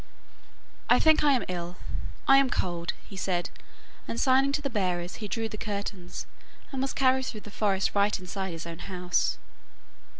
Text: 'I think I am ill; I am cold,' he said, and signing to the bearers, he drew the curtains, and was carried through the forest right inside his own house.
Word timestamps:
'I 0.89 0.99
think 0.99 1.23
I 1.23 1.33
am 1.33 1.43
ill; 1.47 1.77
I 2.27 2.37
am 2.37 2.49
cold,' 2.49 2.93
he 3.07 3.15
said, 3.15 3.51
and 4.07 4.19
signing 4.19 4.51
to 4.53 4.61
the 4.63 4.69
bearers, 4.71 5.17
he 5.17 5.27
drew 5.27 5.47
the 5.47 5.59
curtains, 5.59 6.25
and 6.71 6.81
was 6.81 6.91
carried 6.91 7.27
through 7.27 7.41
the 7.41 7.51
forest 7.51 7.93
right 7.93 8.19
inside 8.19 8.49
his 8.49 8.65
own 8.65 8.79
house. 8.79 9.37